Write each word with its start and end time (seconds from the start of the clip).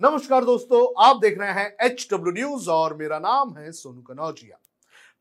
नमस्कार 0.00 0.44
दोस्तों, 0.44 1.04
आप 1.04 1.16
देख 1.16 1.38
रहे 1.38 1.50
हैं 1.50 1.76
एच 1.82 2.06
डब्ल्यू 2.12 2.32
न्यूज़ 2.32 2.68
और 2.70 2.94
मेरा 2.96 3.18
नाम 3.18 3.54
है 3.58 3.70
सोनू 3.72 4.00
कनौजिया। 4.02 4.58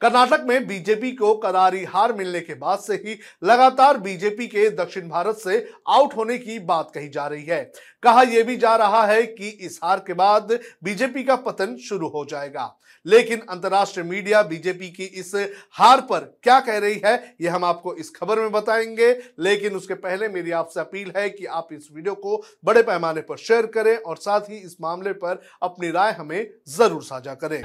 कर्नाटक 0.01 0.43
में 0.47 0.67
बीजेपी 0.67 1.11
को 1.11 1.33
करारी 1.35 1.83
हार 1.83 2.13
मिलने 2.13 2.39
के 2.39 2.53
बाद 2.53 2.79
से 2.79 2.93
ही 2.95 3.17
लगातार 3.43 3.97
बीजेपी 3.97 4.47
के 4.47 4.69
दक्षिण 4.69 5.07
भारत 5.09 5.37
से 5.37 5.57
आउट 5.89 6.15
होने 6.15 6.37
की 6.37 6.59
बात 6.59 6.91
कही 6.95 7.07
जा 7.09 7.27
रही 7.27 7.43
है। 7.43 7.63
कहा 8.03 8.21
यह 8.21 8.43
भी 8.43 8.57
जा 8.57 8.75
रहा 8.75 9.05
है 9.05 9.23
कि 9.23 9.49
इस 9.49 9.79
हार 9.83 9.99
के 9.99 10.13
बाद 10.13 10.59
बीजेपी 10.83 11.23
का 11.23 11.35
पतन 11.35 11.77
शुरू 11.77 12.07
हो 12.07 12.25
जाएगा। 12.25 12.65
लेकिन 13.05 13.41
अंतर्राष्ट्रीय 13.49 14.05
मीडिया 14.05 14.41
बीजेपी 14.43 14.89
की 14.89 15.03
इस 15.15 15.31
हार 15.71 16.01
पर 16.01 16.19
क्या 16.43 16.59
कह 16.59 16.77
रही 16.77 17.01
है 17.05 17.35
यह 17.41 17.55
हम 17.55 17.65
आपको 17.65 17.93
इस 17.95 18.09
खबर 18.15 18.39
में 18.39 18.51
बताएँगे। 18.51 19.11
लेकिन 19.39 19.75
उसके 19.75 19.93
पहले 19.95 20.27
मेरी 20.29 20.51
आपसे 20.53 20.79
अपील 20.79 21.11
है 21.17 21.29
कि 21.29 21.45
आप 21.47 21.67
इस 21.73 21.89
वीडियो 21.93 22.13
को 22.15 22.43
बड़े 22.65 22.83
पैमाने 22.83 23.21
पर 23.21 23.37
शेयर 23.37 23.65
करें 23.67 23.95
और 23.97 24.17
साथ 24.17 24.49
ही 24.49 24.57
इस 24.57 24.75
मामले 24.81 25.13
पर 25.15 25.41
अपनी 25.63 25.91
राय 25.91 26.11
हमें 26.13 26.47
ज़रूर 26.69 27.03
साझा 27.03 27.33
करें। 27.35 27.61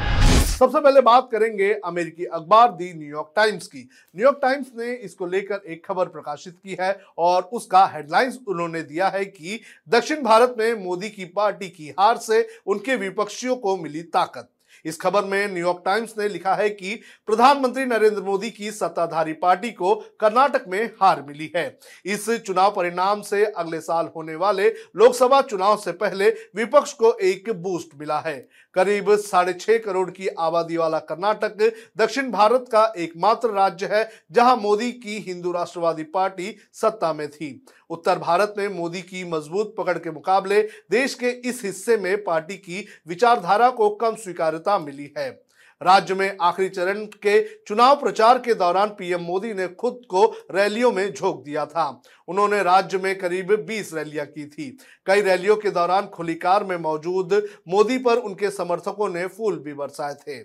सबसे 0.50 0.80
पहले 0.80 1.00
बात 1.00 1.28
करेंगे 1.32 1.72
अमेरिकी 1.84 2.24
अखबार 2.24 2.72
दी 2.72 2.92
न्यूयॉर्क 2.94 3.32
टाइम्स 3.36 3.66
की। 3.66 3.88
न्यूयॉर्क 4.16 4.38
टाइम्स 4.42 4.66
ने 4.76 4.92
इसको 4.94 5.26
लेकर 5.26 5.62
एक 5.66 5.84
खबर 5.86 6.08
प्रकाशित 6.08 6.56
की 6.56 6.76
है 6.80 6.92
और 7.18 7.42
उसका 7.52 7.84
हेडलाइंस 7.86 8.38
उन्होंने 8.48 8.82
दिया 8.82 9.08
है 9.08 9.24
कि 9.24 9.60
दक्षिण 9.88 10.22
भारत 10.22 10.54
में 10.58 10.72
मोदी 10.84 11.10
की 11.10 11.24
पार्टी 11.26 11.68
की 11.68 11.94
हार 11.98 12.16
से 12.18 12.46
उनके 12.66 12.96
विपक्षियों 12.98 13.56
को 13.56 13.76
मिली 13.76 14.02
ताकत। 14.02 14.48
इस 14.84 15.00
खबर 15.00 15.24
में 15.24 15.46
न्यूयॉर्क 15.48 15.82
टाइम्स 15.84 16.14
ने 16.18 16.28
लिखा 16.28 16.54
है 16.54 16.68
कि 16.70 16.94
प्रधानमंत्री 17.26 17.84
नरेंद्र 17.84 18.22
मोदी 18.22 18.50
की 18.50 18.70
सत्ताधारी 18.70 19.32
पार्टी 19.32 19.70
को 19.70 19.94
कर्नाटक 20.20 20.64
में 20.68 20.84
हार 21.02 21.22
मिली 21.28 21.50
है। 21.56 21.78
इस 22.04 22.30
चुनाव 22.30 22.72
परिणाम 22.76 23.22
से 23.22 23.44
अगले 23.44 23.80
साल 23.80 24.10
होने 24.16 24.34
वाले 24.34 24.68
लोकसभा 24.96 25.40
चुनाव 25.40 25.76
से 25.76 25.92
पहले 25.92 26.28
विपक्ष 26.56 26.92
को 26.92 27.12
एक 27.12 27.50
बूस्ट 27.52 27.98
मिला 28.00 28.18
है। 28.20 28.36
करीब 28.74 29.14
साढ़े 29.18 29.52
छह 29.52 29.78
करोड़ 29.78 30.10
की 30.10 30.28
आबादी 30.28 30.76
वाला 30.76 30.98
कर्नाटक 31.00 31.72
दक्षिण 31.98 32.30
भारत 32.30 32.66
का 32.72 32.84
एकमात्र 32.96 33.50
राज्य 33.50 33.86
है, 33.86 34.08
जहाँ 34.32 34.56
मोदी 34.56 34.90
की 34.92 35.18
हिंदू 35.18 35.52
राष्ट्रवादी 35.52 36.02
पार्टी 36.04 36.56
सत्ता 36.72 37.12
में 37.12 37.28
थी। 37.30 37.50
उत्तर 37.90 38.18
भारत 38.18 38.54
में 38.58 38.66
मोदी 38.68 39.02
की 39.02 39.24
मज़बूत 39.24 39.74
पकड़ 39.78 39.98
के 39.98 40.10
मुकाबले 40.10 40.62
देश 40.90 41.14
के 41.14 41.30
इस 41.48 41.64
हिस्से 41.64 41.96
में 41.96 42.24
पार्टी 42.24 42.56
की 42.56 42.86
विचारधारा 43.08 43.70
को 43.70 43.90
कम 43.96 44.14
स्वीकार्यता 44.14 44.78
मिली 44.78 45.12
है। 45.18 45.30
राज्य 45.82 46.14
में 46.14 46.36
आखिरी 46.40 46.68
चरण 46.68 47.04
के 47.04 47.40
चुनाव 47.66 48.00
प्रचार 48.00 48.38
के 48.38 48.54
दौरान 48.54 48.88
पीएम 48.88 49.20
मोदी 49.20 49.52
ने 49.54 49.68
खुद 49.68 50.00
को 50.08 50.24
रैलियों 50.50 50.92
में 50.92 51.12
झोंक 51.14 51.42
दिया 51.44 51.64
था। 51.66 52.02
उन्होंने 52.28 52.62
राज्य 52.62 52.98
में 52.98 53.18
करीब 53.18 53.54
20 53.68 53.94
रैलियाँ 53.94 54.26
की 54.26 54.46
थी। 54.46 54.78
कई 55.06 55.20
रैलियों 55.20 55.56
के 55.56 55.70
दौरान 55.70 56.06
खुली 56.06 56.34
कार 56.34 56.64
में 56.64 56.76
मौजूद 56.76 57.32
मोदी 57.68 57.98
पर 57.98 58.16
उनके 58.16 58.50
समर्थकों 58.50 59.08
ने 59.08 59.26
फूल 59.26 59.58
भी 59.58 59.74
बरसाए 59.74 60.14
थे। 60.14 60.38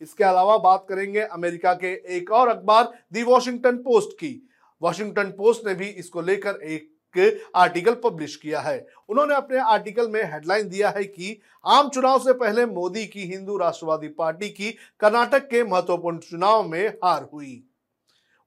इसके 0.00 0.24
अलावा 0.24 0.58
बात 0.58 0.86
करेंगे 0.88 1.20
अमेरिका 1.20 1.74
के 1.74 1.92
एक 2.16 2.30
और 2.32 2.48
अखबार, 2.48 2.92
दी 3.12 3.22
वॉशिंगटन 3.22 3.76
पोस्ट 3.76 4.12
की। 4.12 4.48
वॉशिंगटन 4.82 5.30
पोस्ट 5.30 5.66
ने 5.66 5.74
भी 5.74 5.86
इसको 5.86 6.20
लेकर 6.20 6.50
एक 6.50 6.99
आर्टिकल 7.56 7.94
पब्लिश 7.94 8.36
किया 8.36 8.60
है। 8.60 8.86
उन्होंने 9.08 9.34
अपने 9.34 9.58
आर्टिकल 9.58 10.08
में 10.08 10.22
हेडलाइन 10.24 10.68
दिया 10.68 10.90
है 10.90 11.04
कि 11.04 11.40
आम 11.66 11.88
चुनाव 11.88 12.18
से 12.18 12.32
पहले 12.32 12.66
मोदी 12.66 13.06
की 13.06 13.22
हिंदू 13.22 13.56
राष्ट्रवादी 13.56 14.08
पार्टी 14.08 14.48
की 14.48 14.70
कर्नाटक 15.00 15.48
के 15.48 15.64
महत्वपूर्ण 15.64 16.18
चुनाव 16.18 16.68
में 16.68 16.88
हार 16.88 17.28
हुई। 17.32 17.62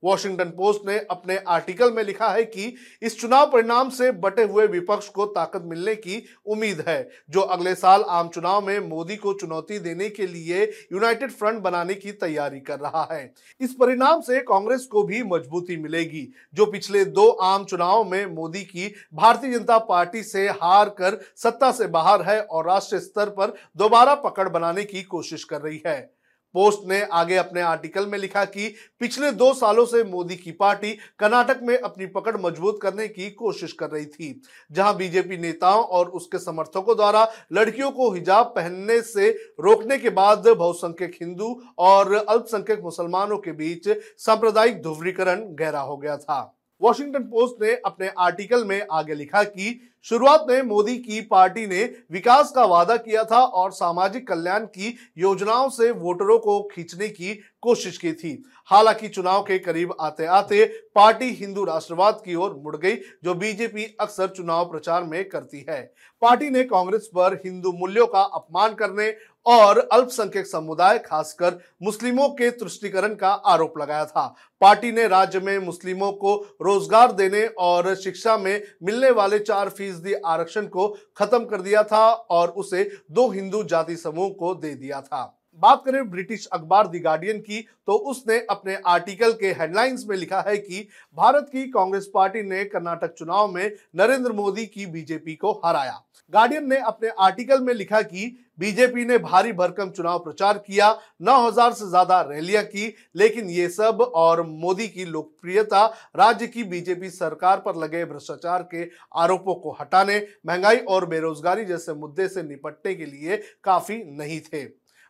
वॉशिंगटन 0.03 0.49
पोस्ट 0.49 0.87
ने 0.87 0.97
अपने 1.11 1.37
आर्टिकल 1.47 1.91
में 1.91 2.03
लिखा 2.03 2.29
है 2.29 2.43
कि 2.45 2.73
इस 3.01 3.19
चुनाव 3.21 3.49
परिणाम 3.51 3.89
से 3.89 4.11
बटे 4.13 4.43
हुए 4.43 4.65
विपक्ष 4.67 5.07
को 5.09 5.25
ताकत 5.27 5.63
मिलने 5.65 5.95
की 5.95 6.23
उम्मीद 6.45 6.83
है, 6.87 7.09
जो 7.29 7.41
अगले 7.41 7.75
साल 7.75 8.03
आम 8.03 8.29
चुनाव 8.29 8.65
में 8.67 8.79
मोदी 8.79 9.15
को 9.15 9.33
चुनौती 9.33 9.79
देने 9.79 10.09
के 10.09 10.27
लिए 10.27 10.63
यूनाइटेड 10.93 11.31
फ्रंट 11.31 11.61
बनाने 11.61 11.93
की 11.93 12.11
तैयारी 12.13 12.59
कर 12.61 12.79
रहा 12.79 13.07
है। 13.11 13.33
इस 13.61 13.73
परिणाम 13.73 14.21
से 14.21 14.39
कांग्रेस 14.43 14.85
को 14.85 15.03
भी 15.03 15.21
मजबूती 15.23 15.77
मिलेगी, 15.77 16.27
जो 16.53 16.65
पिछले 16.65 17.05
दो 17.05 17.27
आम 17.43 17.65
चुनाव 17.65 18.03
में 18.03 18.25
मोदी 18.25 18.63
की 18.63 18.93
भारतीय 19.13 19.51
जनता 19.51 19.77
पार्टी 19.79 20.23
से 20.23 20.47
हार 20.51 20.89
कर 20.91 21.19
सत्ता 21.37 21.71
से 21.71 21.87
बाहर 21.89 22.21
है 22.21 22.41
और 22.41 22.67
राष्ट्रीय 22.67 23.01
स्तर 23.01 23.29
पर 23.29 23.53
दोबारा 23.77 24.15
पकड़ 24.17 24.47
बनाने 24.49 24.83
की 24.83 25.01
कोशिश 25.03 25.43
कर 25.43 25.61
रही 25.61 25.81
है। 25.87 26.22
पोस्ट 26.55 26.87
ने 26.89 27.01
आगे 27.03 27.35
अपने 27.35 27.61
आर्टिकल 27.61 28.05
में 28.07 28.17
लिखा 28.17 28.43
कि 28.45 28.73
पिछले 28.99 29.31
दो 29.33 29.53
सालों 29.53 29.85
से 29.85 30.03
मोदी 30.03 30.35
की 30.35 30.51
पार्टी 30.53 30.91
कर्नाटक 31.19 31.59
में 31.63 31.77
अपनी 31.77 32.05
पकड़ 32.07 32.35
मज़बूत 32.37 32.79
करने 32.81 33.07
की 33.07 33.29
कोशिश 33.31 33.73
कर 33.73 33.89
रही 33.89 34.05
थी, 34.05 34.41
जहाँ 34.71 34.95
बीजेपी 34.97 35.37
नेताओं 35.37 35.83
और 35.83 36.09
उसके 36.11 36.39
समर्थकों 36.39 36.95
द्वारा 36.95 37.27
लड़कियों 37.53 37.91
को 37.91 38.11
हिजाब 38.11 38.53
पहनने 38.55 39.01
से 39.01 39.29
रोकने 39.59 39.97
के 39.97 40.09
बाद 40.11 40.47
बहुसंख्यक 40.47 41.17
हिंदू 41.21 41.55
और 41.79 42.13
अल्पसंख्यक 42.15 42.81
मुसलमानों 42.83 43.37
के 43.37 43.51
बीच 43.53 43.89
सांप्रदायिक 44.17 44.81
ध्रुवीकरण 44.81 45.41
गहरा 45.55 45.81
हो 45.81 45.97
गया 45.97 46.17
था। 46.17 46.59
वॉशिंगटन 46.81 47.23
पोस्ट 47.23 47.61
ने 47.61 47.73
अपने 47.85 48.11
आर्टिकल 48.19 48.63
में 48.65 48.85
आगे 48.91 49.13
लिखा 49.13 49.43
कि 49.43 49.79
शुरुआत 50.05 50.45
में 50.49 50.61
मोदी 50.61 50.97
की 50.97 51.21
पार्टी 51.21 51.65
ने 51.67 51.83
विकास 52.11 52.51
का 52.51 52.65
वादा 52.65 52.95
किया 52.97 53.23
था 53.23 53.39
और 53.39 53.71
सामाजिक 53.71 54.27
कल्याण 54.27 54.65
की 54.65 54.95
योजनाओं 55.17 55.69
से 55.69 55.91
वोटरों 55.91 56.37
को 56.39 56.69
खींचने 56.73 57.09
की 57.09 57.33
कोशिश 57.61 57.97
की 57.97 58.11
थी। 58.13 58.43
हालाँकि 58.65 59.07
चुनाव 59.07 59.41
के 59.41 59.59
करीब 59.59 59.95
आते 60.01 60.25
आते 60.25 60.65
पार्टी 60.95 61.29
हिंदू 61.29 61.63
राष्ट्रवाद 61.63 62.21
की 62.25 62.35
ओर 62.35 62.61
मुड़ 62.63 62.75
गई, 62.77 62.95
जो 62.95 63.33
बीजेपी 63.33 63.95
अक्सर 64.01 64.27
चुनाव 64.27 64.65
प्रचार 64.65 65.03
में 65.03 65.29
करती 65.29 65.65
है। 65.69 65.81
पार्टी 66.21 66.49
ने 66.49 66.63
कांग्रेस 66.63 67.09
पर 67.15 67.41
हिंदू 67.45 67.71
मूल्यों 67.71 68.07
का 68.07 68.21
अपमान 68.21 68.73
करने 68.73 69.15
और 69.45 69.77
अल्पसंख्यक 69.93 70.47
समुदाय, 70.47 70.99
खासकर 70.99 71.59
मुस्लिमों 71.83 72.29
के 72.29 72.49
तुष्टिकरण 72.49 73.15
का 73.15 73.29
आरोप 73.29 73.77
लगाया 73.77 74.05
था। 74.05 74.35
पार्टी 74.61 74.91
ने 74.91 75.07
राज्य 75.07 75.39
में 75.39 75.57
मुस्लिमों 75.59 76.11
को 76.11 76.35
रोज़गार 76.61 77.11
देने 77.11 77.45
और 77.47 77.95
शिक्षा 77.95 78.37
में 78.37 78.61
मिलने 78.83 79.09
वाले 79.11 79.39
चार 79.39 79.69
फ़ीसदी 79.69 79.92
आरक्षण 80.25 80.65
को 80.65 80.87
खत्म 81.17 81.45
कर 81.45 81.61
दिया 81.61 81.83
था 81.83 82.07
और 82.09 82.49
उसे 82.49 82.83
दो 83.11 83.29
हिंदू 83.29 83.63
जाति 83.63 83.95
समूह 83.95 84.29
को 84.29 84.53
दे 84.55 84.73
दिया 84.75 85.01
था। 85.01 85.39
बात 85.59 85.81
करें 85.85 86.09
ब्रिटिश 86.09 86.45
अखबार 86.45 86.87
दी 86.87 86.99
गार्डियन 86.99 87.39
की 87.39 87.59
तो 87.87 87.93
उसने 88.11 88.37
अपने 88.49 88.77
आर्टिकल 88.85 89.31
के 89.31 89.51
हेडलाइंस 89.51 90.05
में 90.09 90.15
लिखा 90.17 90.39
है 90.47 90.57
कि 90.57 90.87
भारत 91.17 91.49
की 91.51 91.63
कांग्रेस 91.71 92.09
पार्टी 92.13 92.41
ने 92.41 92.63
कर्नाटक 92.65 93.13
चुनाव 93.13 93.51
में 93.51 93.71
नरेंद्र 93.95 94.31
मोदी 94.31 94.65
की 94.65 94.85
बीजेपी 94.85 95.35
को 95.35 95.51
हराया। 95.65 96.01
गार्डियन 96.33 96.69
ने 96.69 96.77
अपने 96.77 97.09
आर्टिकल 97.19 97.61
में 97.61 97.73
लिखा 97.73 98.01
कि 98.01 98.42
बीजेपी 98.59 99.05
ने 99.05 99.17
भारी 99.17 99.51
भरकम 99.53 99.89
चुनाव 99.89 100.19
प्रचार 100.19 100.57
किया 100.57 100.89
9000 101.21 101.73
से 101.73 101.87
ज़्यादा 101.89 102.19
रैलियाँ 102.21 102.63
की, 102.63 102.93
लेकिन 103.15 103.49
ये 103.49 103.67
सब 103.69 104.01
और 104.15 104.41
मोदी 104.43 104.87
की 104.87 105.05
लोकप्रियता, 105.05 105.85
राज्य 106.15 106.47
की 106.47 106.63
बीजेपी 106.63 107.09
सरकार 107.09 107.57
पर 107.57 107.75
लगे 107.75 108.03
भ्रष्टाचार 108.05 108.63
के 108.65 108.89
आरोपों 109.15 109.55
को 109.55 109.71
हटाने, 109.71 110.21
महँगाई 110.47 110.77
और 110.77 111.05
बेरोजगारी 111.05 111.65
जैसे 111.65 111.93
मुद्दे 111.93 112.27
से 112.27 112.43
निपटने 112.43 112.95
के 112.95 113.05
लिए 113.05 113.37
काफ़ी 113.63 114.03
नहीं 114.07 114.39
थे। 114.43 114.63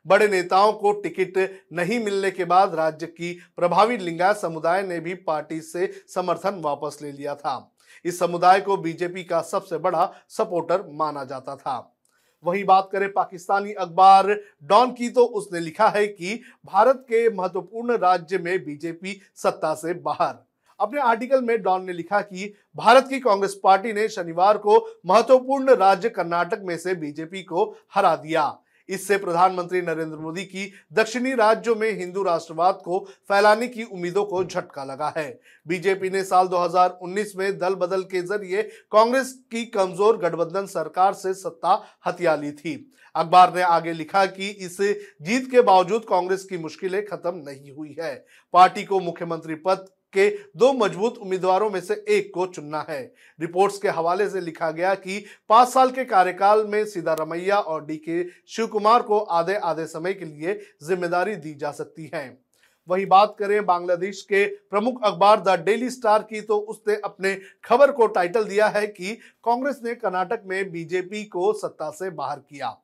बड़े 0.06 0.28
नेताओं 0.28 0.72
को 0.74 0.92
टिकट 0.94 1.38
नहीं 1.74 2.00
मिलने 2.00 2.31
के 2.31 2.46
बाद 2.46 2.74
राज्य 2.75 3.07
की 3.07 3.31
प्रभावी 3.57 3.98
लिंगायत 3.98 4.38
समुदाय 4.38 4.81
ने 4.84 5.00
भी 5.00 5.13
पार्टी 5.13 5.60
से 5.62 5.92
समर्थन 6.07 6.62
वापस 6.62 6.98
ले 7.01 7.12
लिया 7.12 7.36
था। 7.36 7.72
इस 8.06 8.19
समुदाय 8.19 8.62
को 8.62 8.78
बीजेपी 8.78 9.24
का 9.24 9.42
सबसे 9.42 9.78
बड़ा 9.78 10.12
सपोर्टर 10.30 10.84
माना 10.92 11.24
जाता 11.24 11.56
था। 11.56 11.78
वही 12.45 12.63
बात 12.63 12.90
करें 12.92 13.12
पाकिस्तानी 13.13 13.74
अखबार 13.74 14.28
डॉन 14.63 14.92
की 14.92 15.10
तो 15.10 15.25
उसने 15.25 15.60
लिखा 15.60 15.88
है 15.88 16.07
कि 16.07 16.40
भारत 16.66 17.06
के 17.10 17.30
महत्वपूर्ण 17.30 17.98
राज्य 17.98 18.38
में 18.38 18.57
बीजेपी 18.66 19.19
सत्ता 19.36 19.74
से 19.74 19.94
बाहर। 19.94 20.36
अपने 20.80 21.01
आर्टिकल 21.01 21.42
में 21.42 21.62
डॉन 21.62 21.84
ने 21.86 21.94
लिखा 21.94 22.19
कि 22.22 22.54
भारत 22.75 23.07
की 23.10 23.19
कांग्रेस 23.19 23.60
पार्टी 23.63 23.94
ने 23.94 24.07
शनिवार 24.10 24.57
को 24.57 24.78
महत्वपूर्ण 25.06 25.75
राज्य 25.75 26.10
कर्नाटक 26.10 26.62
में 26.63 26.78
से 26.78 26.95
बीजेपी 26.95 27.44
को 27.44 27.66
हरा 27.95 28.16
दिया। 28.16 28.46
इससे 28.89 29.18
प्रधानमंत्री 29.18 29.81
नरेंद्र 29.81 30.18
मोदी 30.18 30.44
की 30.44 30.71
दक्षिणी 30.94 31.33
राज्यों 31.33 31.75
में 31.75 31.89
हिंदू 31.91 32.24
राष्ट्रवाद 32.24 32.81
को 32.85 33.00
फैलाने 33.30 33.68
की 33.68 33.83
उम्मीदों 33.83 34.24
को 34.25 34.44
झटका 34.44 34.83
लगा 34.83 35.13
है। 35.18 35.27
बीजेपी 35.65 36.09
ने 36.09 36.24
साल 36.24 36.47
2019 36.47 37.35
में 37.35 37.57
दल 37.57 37.75
बदल 37.75 38.01
के 38.03 38.21
ज़रिए 38.21 38.62
कांग्रेस 38.91 39.33
की 39.51 39.65
कमज़ोर 39.68 40.18
गठबंधन 40.18 40.65
सरकार 40.65 41.13
से 41.13 41.33
सत्ता 41.33 41.81
हथिया 42.06 42.35
ली 42.35 42.51
थी। 42.51 42.75
अखबार 43.15 43.53
ने 43.56 43.62
आगे 43.62 43.94
लिखा 43.94 44.25
कि 44.25 44.50
इस 44.50 44.77
जीत 45.21 45.50
के 45.51 45.62
बावजूद 45.62 46.06
कांग्रेस 46.09 46.44
की 46.44 46.57
मुश्किलें 46.57 47.03
खत्म 47.06 47.36
नहीं 47.39 47.71
हुई 47.71 47.95
है। 48.00 48.13
पार्टी 48.53 48.83
को 48.83 49.00
मुख्यमंत्री 49.00 49.56
पद 49.57 49.86
के 50.13 50.30
दो 50.57 50.71
मज़बूत 50.75 51.18
उम्मीदवारों 51.18 51.69
में 51.69 51.80
से 51.81 51.94
एक 52.10 52.31
को 52.33 52.45
चुनना 52.48 52.86
है। 52.89 53.01
रिपोर्ट्स 53.39 53.77
के 53.77 53.89
हवाले 53.89 54.30
से 54.30 54.42
लिखा 54.42 54.71
गया 54.71 54.94
कि 54.95 55.24
पाँच 55.50 55.69
साल 55.69 55.92
के 55.92 56.06
कार्यकाल 56.06 56.65
में 56.68 56.83
सिद्धारमैया 56.86 57.57
और 57.57 57.86
डी 57.86 57.98
के 58.00 58.24
शिव 58.50 58.68
कुमार 58.68 59.01
को 59.01 59.19
आधे 59.19 59.56
आधे 59.56 59.86
समय 59.88 60.13
के 60.13 60.25
लिए 60.25 60.60
ज़िम्मेदारी 60.83 61.36
दी 61.38 61.54
जा 61.56 61.71
सकती 61.74 62.10
है। 62.13 62.25
वही 62.88 63.06
बात 63.06 63.36
करें 63.39 63.65
बांग्लादेश 63.65 64.21
के 64.21 64.45
प्रमुख 64.45 65.04
अखबार 65.06 65.42
द 65.42 65.50
डेली 65.65 65.89
स्टार 65.89 66.21
की 66.21 66.42
तो 66.42 66.57
उसने 66.57 66.95
अपने 67.06 67.33
खबर 67.65 67.92
को 67.92 68.07
टाइटल 68.10 68.44
दिया 68.44 68.68
है 68.69 68.86
कि 68.88 69.13
कांग्रेस 69.45 69.80
ने 69.83 69.94
कर्नाटक 69.95 70.42
में 70.45 70.71
बीजेपी 70.71 71.24
को 71.25 71.51
सत्ता 71.54 71.89
से 71.92 72.10
बाहर 72.12 72.39
किया। 72.39 72.75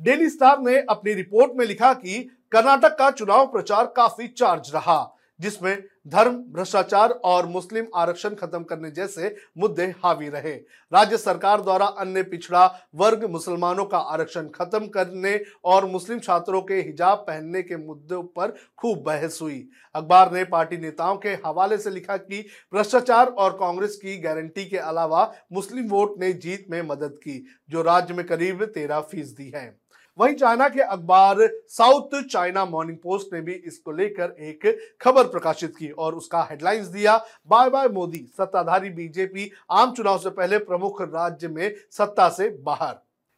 डेली 0.00 0.28
स्टार 0.30 0.60
ने 0.60 0.78
अपनी 0.80 1.14
रिपोर्ट 1.14 1.52
में 1.56 1.64
लिखा 1.66 1.92
कि 1.94 2.18
कर्नाटक 2.52 2.96
का 2.98 3.10
चुनाव 3.12 3.46
प्रचार 3.46 3.92
काफ़ी 3.96 4.28
चार्ज 4.28 4.70
रहा, 4.74 5.16
जिसमें 5.40 5.82
धर्म, 6.06 6.36
भ्रष्टाचार 6.52 7.10
और 7.10 7.46
मुस्लिम 7.46 7.86
आरक्षण 7.94 8.34
खत्म 8.34 8.62
करने 8.62 8.90
जैसे 8.90 9.34
मुद्दे 9.58 9.84
हावी 10.04 10.28
रहे। 10.28 10.52
राज्य 10.92 11.16
सरकार 11.16 11.60
द्वारा 11.60 11.86
अन्य 11.86 12.22
पिछड़ा 12.22 12.64
वर्ग 12.94 13.24
मुसलमानों 13.24 13.84
का 13.84 13.98
आरक्षण 13.98 14.48
खत्म 14.48 14.86
करने 14.86 15.38
और 15.64 15.86
मुस्लिम 15.86 16.18
छात्रों 16.18 16.62
के 16.62 16.74
हिजाब 16.74 17.18
पहनने 17.18 17.62
के 17.62 17.76
मुद्दों 17.76 18.22
पर 18.36 18.54
खूब 18.78 19.02
बहस 19.02 19.38
हुई। 19.42 19.68
अखबार 19.94 20.32
ने 20.32 20.44
पार्टी 20.44 20.76
नेताओं 20.76 21.16
के 21.16 21.34
हवाले 21.46 21.78
से 21.78 21.90
लिखा 21.90 22.16
कि 22.16 22.40
भ्रष्टाचार 22.72 23.26
और 23.28 23.52
कांग्रेस 23.52 23.96
की 23.96 24.16
गारंटी 24.18 24.64
के 24.64 24.76
अलावा 24.76 25.32
मुस्लिम 25.52 25.88
वोट 25.88 26.18
ने 26.20 26.32
जीत 26.32 26.66
में 26.70 26.80
मदद 26.82 27.18
की, 27.18 27.44
जो 27.70 27.82
राज्य 27.82 28.14
में 28.14 28.26
करीब 28.26 28.64
तेरह 28.64 29.00
फ़ीसदी 29.00 29.52
है। 29.54 29.68
वहीं 30.18 30.34
चाइना 30.34 30.68
के 30.68 30.80
अखबार 30.80 31.36
साउथ 31.68 32.22
चाइना 32.22 32.64
मॉर्निंग 32.64 32.96
पोस्ट 32.98 33.32
ने 33.32 33.40
भी 33.40 33.52
इसको 33.52 33.92
लेकर 33.92 34.34
एक 34.40 34.66
खबर 35.00 35.24
प्रकाशित 35.24 35.76
की 35.76 35.88
और 35.88 36.14
उसका 36.14 36.42
हेडलाइंस 36.50 36.86
दिया, 36.86 37.16
बाय 37.48 37.70
बाय 37.70 37.88
मोदी, 37.88 38.26
सत्ताधारी 38.38 38.90
बीजेपी 38.90 39.50
आम 39.70 39.92
चुनाव 39.92 40.18
से 40.18 40.30
पहले 40.30 40.58
प्रमुख 40.60 41.02
राज्य 41.02 41.48
में 41.48 41.74
सत्ता 41.90 42.28
से 42.28 42.48
बाहर। 42.62 42.94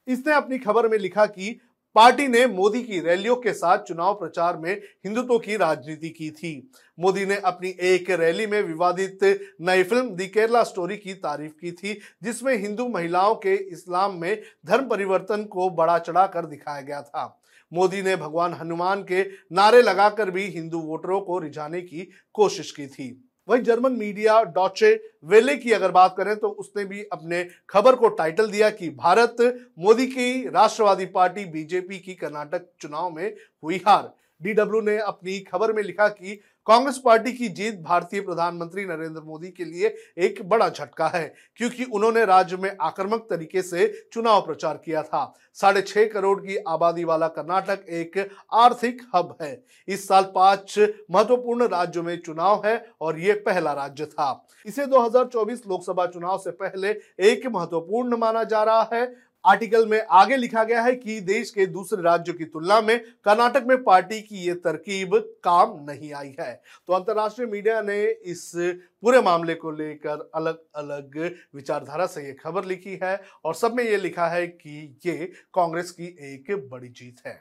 इसने 0.08 0.32
अपनी 0.32 0.58
खबर 0.58 0.88
में 0.88 0.98
लिखा 0.98 1.26
कि 1.26 1.58
पार्टी 1.94 2.26
ने 2.28 2.46
मोदी 2.46 2.82
की 2.82 3.00
रैलियों 3.00 3.36
के 3.36 3.52
साथ 3.52 3.78
चुनाव 3.78 4.14
प्रचार 4.14 4.56
में 4.56 4.72
हिंदुत्व 5.04 5.38
की 5.38 5.56
राजनीति 5.56 6.08
की 6.08 6.30
थी। 6.30 6.70
मोदी 7.00 7.26
ने 7.26 7.36
अपनी 7.36 7.68
एक 7.80 8.10
रैली 8.10 8.46
में 8.46 8.62
विवादित 8.62 9.18
नई 9.60 9.82
फ़िल्म 9.82 10.10
दी 10.10 10.26
केरला 10.26 10.62
स्टोरी 10.62 10.96
की 10.96 11.14
तारीफ़ 11.14 11.52
की 11.52 11.72
थी, 11.72 12.00
जिसमें 12.22 12.56
हिंदू 12.56 12.88
महिलाओं 12.88 13.34
के 13.34 13.54
इस्लाम 13.54 14.14
में 14.20 14.42
धर्म 14.66 14.88
परिवर्तन 14.88 15.44
को 15.44 15.70
बड़ा 15.70 15.98
चढ़ा 15.98 16.26
कर 16.26 16.46
दिखाया 16.46 16.80
गया 16.80 17.02
था। 17.02 17.40
मोदी 17.72 18.02
ने 18.02 18.16
भगवान 18.16 18.54
हनुमान 18.54 19.02
के 19.02 19.22
नारे 19.52 19.82
लगाकर 19.82 20.30
भी 20.30 20.46
हिंदू 20.46 20.78
वोटरों 20.78 21.20
को 21.20 21.38
रिझाने 21.38 21.82
की 21.82 22.10
कोशिश 22.34 22.70
की 22.70 22.86
थी। 22.86 23.31
वहीं 23.52 23.62
जर्मन 23.62 23.92
मीडिया 23.92 24.42
डॉचे 24.52 24.90
वेले 25.24 25.56
की 25.56 25.72
अगर 25.72 25.90
बात 25.90 26.14
करें 26.16 26.34
तो 26.36 26.48
उसने 26.48 26.84
भी 26.84 27.02
अपने 27.12 27.42
खबर 27.68 27.94
को 27.94 28.08
टाइटल 28.10 28.50
दिया 28.50 28.70
कि 28.70 28.88
भारत 28.90 29.36
मोदी 29.78 30.06
की 30.06 30.48
राष्ट्रवादी 30.48 31.06
पार्टी 31.06 31.44
बीजेपी 31.50 31.98
की 31.98 32.14
कर्नाटक 32.14 32.66
चुनाव 32.80 33.10
में 33.10 33.34
हुई 33.62 33.80
हार। 33.86 34.12
डीडब्ल्यू 34.40 34.80
ने 34.80 34.96
अपनी 34.98 35.38
खबर 35.42 35.72
में 35.72 35.82
लिखा 35.82 36.08
कि 36.08 36.40
कांग्रेस 36.66 36.98
पार्टी 36.98 37.32
की 37.32 37.48
जीत 37.48 37.80
भारतीय 37.82 38.20
प्रधानमंत्री 38.20 38.84
नरेंद्र 38.84 39.20
मोदी 39.20 39.48
के 39.48 39.64
लिए 39.64 39.94
एक 40.18 40.40
बड़ा 40.48 40.68
झटका 40.68 41.06
है, 41.08 41.32
क्योंकि 41.56 41.84
उन्होंने 41.84 42.24
राज्य 42.24 42.56
में 42.56 42.70
आक्रामक 42.80 43.26
तरीके 43.30 43.62
से 43.62 43.86
चुनाव 44.12 44.40
प्रचार 44.40 44.80
किया 44.84 45.02
था। 45.02 45.32
साढ़े 45.54 45.82
छह 45.82 46.04
करोड़ 46.04 46.38
की 46.40 46.56
आबादी 46.68 47.04
वाला 47.04 47.28
कर्नाटक 47.28 47.84
एक 47.90 48.18
आर्थिक 48.54 49.02
हब 49.14 49.36
है। 49.42 49.62
इस 49.88 50.06
साल 50.08 50.30
पाँच 50.34 50.78
महत्वपूर्ण 51.10 51.68
राज्यों 51.68 52.02
में 52.02 52.16
चुनाव 52.16 52.62
है 52.66 52.76
और 53.00 53.18
ये 53.18 53.32
पहला 53.46 53.72
राज्य 53.72 54.06
था। 54.06 54.46
इसे 54.66 54.86
2024 54.86 55.66
लोकसभा 55.68 56.06
चुनाव 56.06 56.38
से 56.38 56.50
पहले 56.52 56.90
एक 57.22 57.46
महत्वपूर्ण 57.46 58.16
माना 58.16 58.44
जा 58.44 58.62
रहा 58.62 58.88
है 58.92 59.04
आर्टिकल 59.44 59.86
में 59.86 60.00
आगे 60.10 60.36
लिखा 60.36 60.64
गया 60.64 60.82
है 60.82 60.94
कि 60.94 61.20
देश 61.20 61.50
के 61.50 61.66
दूसरे 61.66 62.02
राज्यों 62.02 62.34
की 62.34 62.44
तुलना 62.44 62.80
में 62.80 62.98
कर्नाटक 63.24 63.64
में 63.68 63.82
पार्टी 63.84 64.20
की 64.20 64.44
ये 64.46 64.54
तरकीब 64.56 65.16
काम 65.44 65.76
नहीं 65.90 66.12
आई 66.12 66.34
है। 66.40 66.52
तो 66.86 66.92
अंतर्राष्ट्रीय 66.92 67.48
मीडिया 67.48 67.80
ने 67.82 68.02
इस 68.02 68.50
पूरे 68.56 69.20
मामले 69.20 69.54
को 69.54 69.70
लेकर 69.70 70.30
अलग 70.34 70.58
अलग 70.74 71.18
विचारधारा 71.54 72.06
से 72.06 72.26
ये 72.26 72.32
खबर 72.34 72.64
लिखी 72.64 72.98
है 73.02 73.20
और 73.44 73.54
सब 73.54 73.74
में 73.74 73.84
ये 73.84 73.96
लिखा 73.96 74.28
है 74.28 74.46
कि 74.46 74.98
ये 75.06 75.32
कांग्रेस 75.54 75.90
की 75.90 76.16
एक 76.34 76.52
बड़ी 76.70 76.88
जीत 76.90 77.26
है। 77.26 77.40